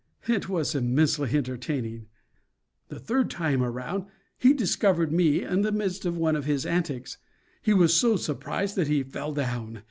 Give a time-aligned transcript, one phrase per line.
[0.27, 2.07] It was immensely entertaining.
[2.87, 7.19] The third time around he discovered me in the midst of one of his antics.
[7.61, 9.79] He was so surprised that he fell down.